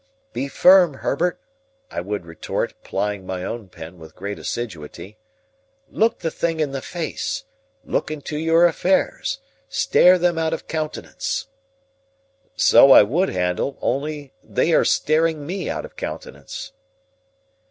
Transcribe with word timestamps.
"Be 0.33 0.47
firm, 0.47 0.95
Herbert," 0.95 1.39
I 1.91 2.01
would 2.01 2.25
retort, 2.25 2.73
plying 2.83 3.23
my 3.23 3.43
own 3.43 3.69
pen 3.69 3.99
with 3.99 4.15
great 4.15 4.39
assiduity. 4.39 5.19
"Look 5.91 6.21
the 6.21 6.31
thing 6.31 6.59
in 6.59 6.71
the 6.71 6.81
face. 6.81 7.43
Look 7.85 8.09
into 8.09 8.35
your 8.39 8.65
affairs. 8.65 9.37
Stare 9.69 10.17
them 10.17 10.39
out 10.39 10.53
of 10.53 10.67
countenance." 10.67 11.45
"So 12.55 12.91
I 12.91 13.03
would, 13.03 13.29
Handel, 13.29 13.77
only 13.79 14.33
they 14.43 14.73
are 14.73 14.83
staring 14.85 15.45
me 15.45 15.69
out 15.69 15.85
of 15.85 15.95
countenance." 15.95 16.71